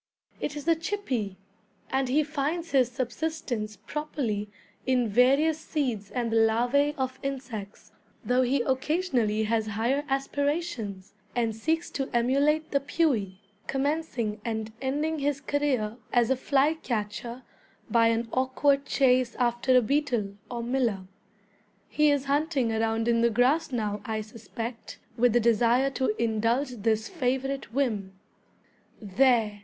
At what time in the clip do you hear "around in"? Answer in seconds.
22.71-23.21